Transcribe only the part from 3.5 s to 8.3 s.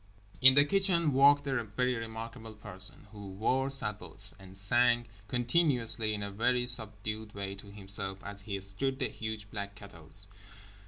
sabots. And sang continuously in a very subdued way to himself